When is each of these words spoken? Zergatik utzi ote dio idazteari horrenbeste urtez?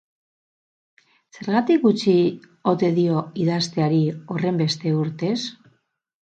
Zergatik 1.35 1.85
utzi 1.89 2.13
ote 2.71 2.89
dio 2.95 3.19
idazteari 3.45 4.01
horrenbeste 4.37 4.95
urtez? 5.03 5.37